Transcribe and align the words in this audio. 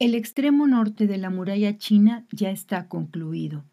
El 0.00 0.14
extremo 0.14 0.68
norte 0.68 1.08
de 1.08 1.18
la 1.18 1.28
muralla 1.28 1.76
china 1.76 2.24
ya 2.30 2.50
está 2.50 2.86
concluido. 2.86 3.64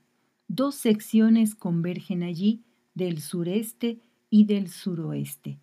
Dos 0.47 0.73
secciones 0.73 1.53
convergen 1.53 2.23
allí 2.23 2.63
del 2.95 3.21
sureste 3.21 3.99
y 4.31 4.45
del 4.45 4.69
suroeste. 4.69 5.59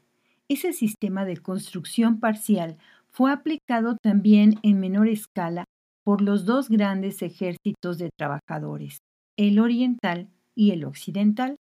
Ese 0.49 0.73
sistema 0.73 1.25
de 1.25 1.39
construcción 1.39 2.21
parcial 2.21 2.79
fue 3.11 3.33
aplicado 3.33 3.97
también 4.01 4.61
en 4.63 4.79
menor 4.79 5.09
escala 5.09 5.65
por 6.05 6.23
los 6.23 6.45
dos 6.45 6.69
grandes 6.69 7.23
ejércitos 7.23 7.99
de 7.99 8.11
trabajadores, 8.17 8.99
el 9.37 9.59
oriental 9.59 10.29
y 10.55 10.71
el 10.71 10.85
occidental. 10.85 11.57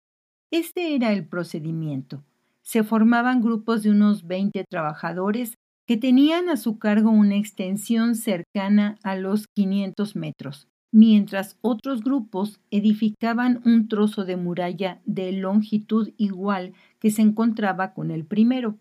Este 0.50 0.94
era 0.94 1.14
el 1.14 1.26
procedimiento. 1.26 2.22
Se 2.60 2.84
formaban 2.84 3.40
grupos 3.40 3.82
de 3.82 3.92
unos 3.92 4.26
20 4.26 4.64
trabajadores 4.68 5.54
que 5.90 5.96
tenían 5.96 6.48
a 6.48 6.56
su 6.56 6.78
cargo 6.78 7.10
una 7.10 7.34
extensión 7.34 8.14
cercana 8.14 8.96
a 9.02 9.16
los 9.16 9.48
500 9.48 10.14
metros, 10.14 10.68
mientras 10.92 11.58
otros 11.62 12.04
grupos 12.04 12.60
edificaban 12.70 13.60
un 13.64 13.88
trozo 13.88 14.24
de 14.24 14.36
muralla 14.36 15.00
de 15.04 15.32
longitud 15.32 16.12
igual 16.16 16.74
que 17.00 17.10
se 17.10 17.22
encontraba 17.22 17.92
con 17.92 18.12
el 18.12 18.24
primero. 18.24 18.78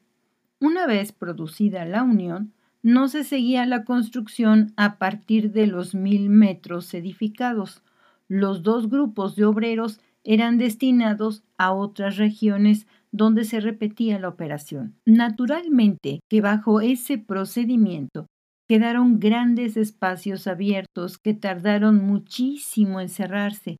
Una 0.60 0.86
vez 0.86 1.12
producida 1.12 1.84
la 1.84 2.04
unión, 2.04 2.54
no 2.84 3.08
se 3.08 3.24
seguía 3.24 3.66
la 3.66 3.86
construcción 3.86 4.72
a 4.78 5.00
partir 5.00 5.52
de 5.52 5.66
los 5.66 5.96
mil 5.96 6.30
metros 6.30 6.94
edificados. 6.94 7.82
Los 8.28 8.62
dos 8.62 8.88
grupos 8.88 9.36
de 9.36 9.46
obreros 9.46 10.00
eran 10.24 10.60
destinados 10.60 11.42
a 11.58 11.72
otras 11.72 12.18
regiones 12.18 12.86
donde 13.12 13.44
se 13.44 13.60
repetía 13.60 14.20
la 14.20 14.30
operación. 14.30 14.96
Naturalmente 15.06 16.20
que 16.30 16.42
bajo 16.42 16.82
ese 16.82 17.18
procedimiento 17.18 18.28
quedaron 18.68 19.20
grandes 19.20 19.78
espacios 19.78 20.46
abiertos 20.46 21.18
que 21.18 21.34
tardaron 21.34 22.06
muchísimo 22.06 23.02
en 23.02 23.10
cerrarse. 23.10 23.78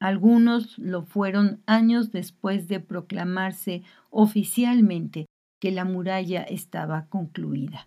Algunos 0.00 0.76
lo 0.78 1.02
fueron 1.02 1.62
años 1.66 2.10
después 2.10 2.66
de 2.66 2.80
proclamarse 2.80 3.82
oficialmente 4.10 5.26
que 5.60 5.70
la 5.70 5.84
muralla 5.84 6.42
estaba 6.42 7.06
concluida. 7.06 7.86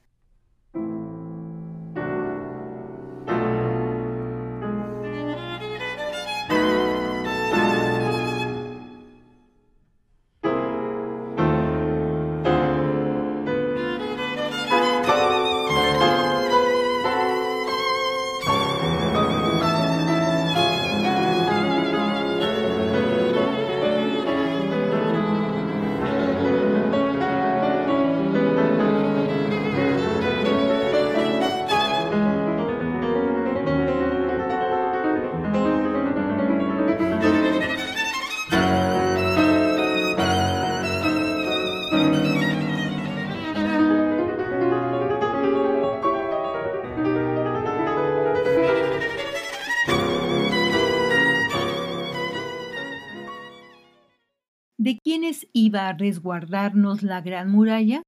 Iba 55.53 55.87
a 55.87 55.93
resguardarnos 55.93 57.03
la 57.03 57.21
gran 57.21 57.51
muralla? 57.51 58.01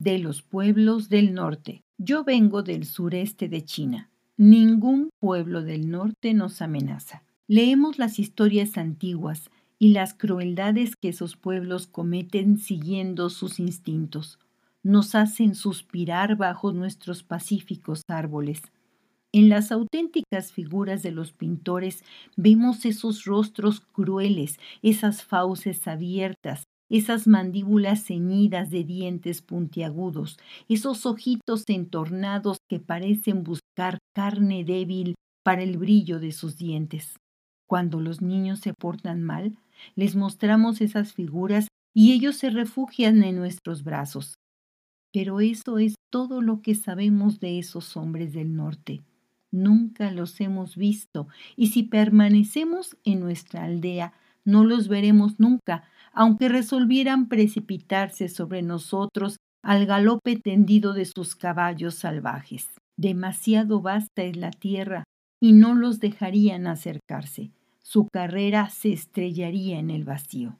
De 0.00 0.18
los 0.18 0.42
pueblos 0.42 1.08
del 1.08 1.34
norte. 1.34 1.82
Yo 1.98 2.24
vengo 2.24 2.62
del 2.62 2.84
sureste 2.84 3.48
de 3.48 3.64
China. 3.64 4.10
Ningún 4.36 5.10
pueblo 5.20 5.62
del 5.62 5.90
norte 5.90 6.34
nos 6.34 6.60
amenaza. 6.60 7.22
Leemos 7.46 7.98
las 7.98 8.18
historias 8.18 8.76
antiguas 8.76 9.50
y 9.78 9.90
las 9.90 10.14
crueldades 10.14 10.96
que 10.96 11.10
esos 11.10 11.36
pueblos 11.36 11.86
cometen 11.86 12.58
siguiendo 12.58 13.30
sus 13.30 13.60
instintos. 13.60 14.38
Nos 14.82 15.14
hacen 15.14 15.54
suspirar 15.54 16.36
bajo 16.36 16.72
nuestros 16.72 17.22
pacíficos 17.22 18.02
árboles. 18.08 18.62
En 19.36 19.48
las 19.48 19.72
auténticas 19.72 20.52
figuras 20.52 21.02
de 21.02 21.10
los 21.10 21.32
pintores 21.32 22.04
vemos 22.36 22.84
esos 22.84 23.24
rostros 23.24 23.80
crueles, 23.80 24.60
esas 24.80 25.24
fauces 25.24 25.88
abiertas, 25.88 26.62
esas 26.88 27.26
mandíbulas 27.26 28.04
ceñidas 28.04 28.70
de 28.70 28.84
dientes 28.84 29.42
puntiagudos, 29.42 30.38
esos 30.68 31.04
ojitos 31.04 31.64
entornados 31.66 32.58
que 32.70 32.78
parecen 32.78 33.42
buscar 33.42 33.98
carne 34.14 34.62
débil 34.62 35.16
para 35.42 35.64
el 35.64 35.78
brillo 35.78 36.20
de 36.20 36.30
sus 36.30 36.56
dientes. 36.56 37.16
Cuando 37.68 37.98
los 37.98 38.22
niños 38.22 38.60
se 38.60 38.72
portan 38.72 39.24
mal, 39.24 39.58
les 39.96 40.14
mostramos 40.14 40.80
esas 40.80 41.12
figuras 41.12 41.66
y 41.92 42.12
ellos 42.12 42.36
se 42.36 42.50
refugian 42.50 43.24
en 43.24 43.34
nuestros 43.34 43.82
brazos. 43.82 44.36
Pero 45.12 45.40
eso 45.40 45.78
es 45.78 45.96
todo 46.08 46.40
lo 46.40 46.62
que 46.62 46.76
sabemos 46.76 47.40
de 47.40 47.58
esos 47.58 47.96
hombres 47.96 48.32
del 48.32 48.54
norte. 48.54 49.02
Nunca 49.54 50.10
los 50.10 50.40
hemos 50.40 50.76
visto 50.76 51.28
y 51.54 51.68
si 51.68 51.84
permanecemos 51.84 52.96
en 53.04 53.20
nuestra 53.20 53.62
aldea, 53.62 54.12
no 54.44 54.64
los 54.64 54.88
veremos 54.88 55.38
nunca, 55.38 55.84
aunque 56.12 56.48
resolvieran 56.48 57.28
precipitarse 57.28 58.28
sobre 58.28 58.62
nosotros 58.62 59.36
al 59.62 59.86
galope 59.86 60.34
tendido 60.34 60.92
de 60.92 61.04
sus 61.04 61.36
caballos 61.36 61.94
salvajes. 61.94 62.66
Demasiado 62.96 63.80
vasta 63.80 64.24
es 64.24 64.36
la 64.36 64.50
tierra 64.50 65.04
y 65.40 65.52
no 65.52 65.76
los 65.76 66.00
dejarían 66.00 66.66
acercarse. 66.66 67.52
Su 67.80 68.08
carrera 68.12 68.70
se 68.70 68.92
estrellaría 68.92 69.78
en 69.78 69.90
el 69.90 70.02
vacío. 70.02 70.58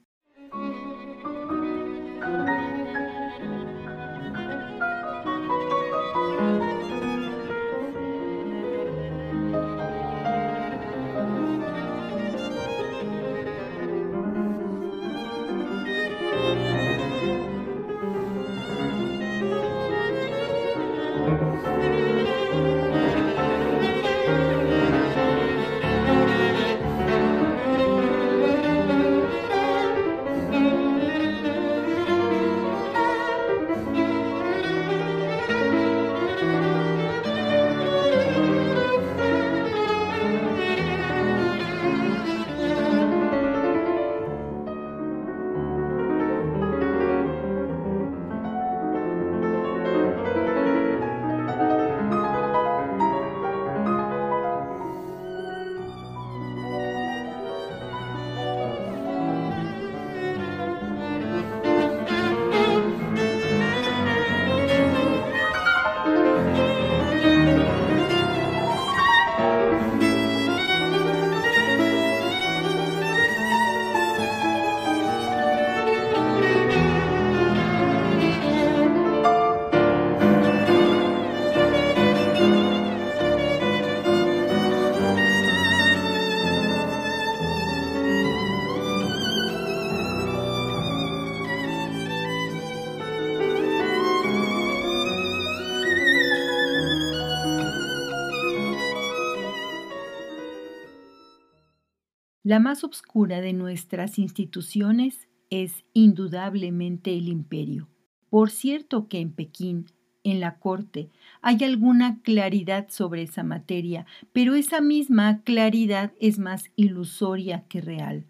La 102.45 102.59
más 102.59 102.83
obscura 102.83 103.41
de 103.41 103.53
nuestras 103.53 104.19
instituciones 104.19 105.27
es 105.49 105.83
indudablemente 105.93 107.17
el 107.17 107.27
imperio. 107.27 107.89
Por 108.29 108.51
cierto 108.51 109.07
que 109.07 109.19
en 109.19 109.31
Pekín, 109.31 109.87
en 110.23 110.39
la 110.39 110.59
corte, 110.59 111.09
hay 111.41 111.63
alguna 111.63 112.21
claridad 112.21 112.85
sobre 112.89 113.23
esa 113.23 113.41
materia, 113.41 114.05
pero 114.31 114.53
esa 114.53 114.79
misma 114.79 115.41
claridad 115.41 116.13
es 116.19 116.37
más 116.37 116.69
ilusoria 116.75 117.65
que 117.67 117.81
real. 117.81 118.27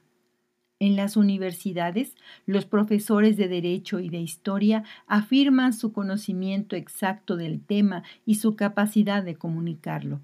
En 0.80 0.96
las 0.96 1.18
universidades, 1.18 2.16
los 2.46 2.66
profesores 2.66 3.36
de 3.36 3.50
Derecho 3.50 4.00
y 4.00 4.08
de 4.08 4.20
Historia 4.20 4.86
afirman 5.08 5.74
su 5.74 5.92
conocimiento 5.92 6.78
exacto 6.78 7.36
del 7.36 7.60
tema 7.60 8.04
y 8.26 8.36
su 8.36 8.56
capacidad 8.56 9.24
de 9.26 9.36
comunicarlo. 9.36 10.22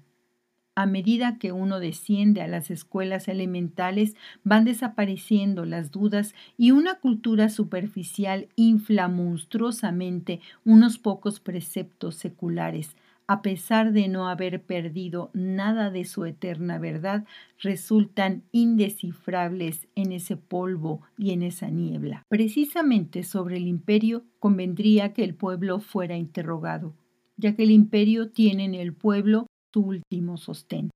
A 0.74 0.86
medida 0.86 1.36
que 1.38 1.52
uno 1.52 1.80
desciende 1.80 2.40
a 2.40 2.48
las 2.48 2.70
escuelas 2.70 3.28
elementales, 3.28 4.16
van 4.42 4.64
desapareciendo 4.64 5.66
las 5.66 5.90
dudas 5.90 6.34
y 6.56 6.70
una 6.70 6.94
cultura 6.94 7.50
superficial 7.50 8.48
infla 8.56 9.08
monstruosamente 9.08 10.40
unos 10.64 10.96
pocos 10.96 11.40
preceptos 11.40 12.14
seculares. 12.14 12.96
A 13.26 13.42
pesar 13.42 13.92
de 13.92 14.08
no 14.08 14.28
haber 14.28 14.62
perdido 14.62 15.30
nada 15.34 15.90
de 15.90 16.06
su 16.06 16.24
eterna 16.24 16.78
verdad, 16.78 17.26
resultan 17.58 18.42
indescifrables 18.50 19.88
en 19.94 20.12
ese 20.12 20.38
polvo 20.38 21.02
y 21.18 21.32
en 21.32 21.42
esa 21.42 21.68
niebla. 21.68 22.22
Precisamente 22.30 23.24
sobre 23.24 23.58
el 23.58 23.66
imperio 23.66 24.24
convendría 24.38 25.12
que 25.12 25.22
el 25.22 25.34
pueblo 25.34 25.80
fuera 25.80 26.16
interrogado, 26.16 26.94
ya 27.36 27.54
que 27.54 27.64
el 27.64 27.70
imperio 27.70 28.30
tiene 28.30 28.64
en 28.64 28.74
el 28.74 28.94
pueblo 28.94 29.46
tu 29.72 29.80
último 29.80 30.36
sostén. 30.36 30.90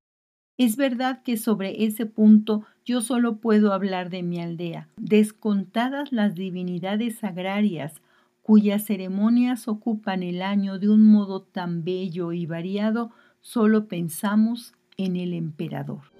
Es 0.58 0.76
verdad 0.76 1.22
que 1.22 1.36
sobre 1.36 1.84
ese 1.84 2.06
punto 2.06 2.62
yo 2.84 3.00
solo 3.00 3.38
puedo 3.38 3.72
hablar 3.72 4.08
de 4.08 4.22
mi 4.22 4.40
aldea, 4.40 4.88
descontadas 4.96 6.12
las 6.12 6.34
divinidades 6.34 7.22
agrarias, 7.24 8.00
cuyas 8.42 8.86
ceremonias 8.86 9.66
ocupan 9.66 10.22
el 10.22 10.40
año 10.40 10.78
de 10.78 10.88
un 10.88 11.04
modo 11.04 11.42
tan 11.42 11.82
bello 11.82 12.32
y 12.32 12.46
variado, 12.46 13.10
solo 13.40 13.88
pensamos 13.88 14.72
en 14.96 15.16
el 15.16 15.34
emperador. 15.34 16.15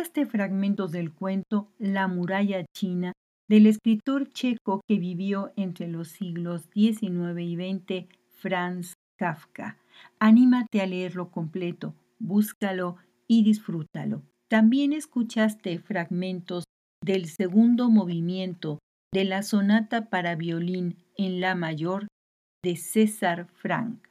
Escuchaste 0.00 0.24
fragmentos 0.24 0.92
del 0.92 1.12
cuento 1.12 1.68
La 1.78 2.08
muralla 2.08 2.64
china 2.74 3.12
del 3.50 3.66
escritor 3.66 4.30
checo 4.30 4.80
que 4.88 4.98
vivió 4.98 5.52
entre 5.56 5.88
los 5.88 6.08
siglos 6.08 6.70
XIX 6.72 7.38
y 7.40 7.54
XX, 7.54 8.08
Franz 8.30 8.94
Kafka. 9.18 9.76
Anímate 10.18 10.80
a 10.80 10.86
leerlo 10.86 11.30
completo, 11.30 11.94
búscalo 12.18 12.96
y 13.28 13.44
disfrútalo. 13.44 14.22
También 14.48 14.94
escuchaste 14.94 15.78
fragmentos 15.80 16.64
del 17.04 17.26
segundo 17.26 17.90
movimiento 17.90 18.78
de 19.12 19.26
la 19.26 19.42
sonata 19.42 20.08
para 20.08 20.34
violín 20.34 20.96
en 21.18 21.42
la 21.42 21.54
mayor 21.54 22.06
de 22.64 22.76
César 22.76 23.48
Frank. 23.52 24.09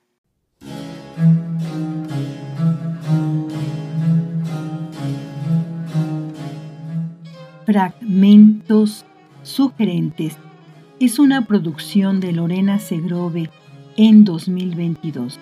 Fragmentos 7.71 9.05
sugerentes 9.43 10.35
es 10.99 11.19
una 11.19 11.45
producción 11.45 12.19
de 12.19 12.31
Lorena 12.31 12.79
Segrove 12.79 13.51
en 13.95 14.23
2022. 14.23 15.39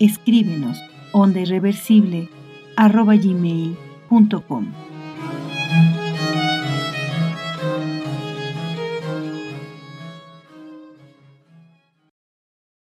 Escríbenos 0.00 0.76
onda 1.12 1.40
irreversible 1.40 2.28
arroba 2.76 3.16
gmail.com. 3.16 4.66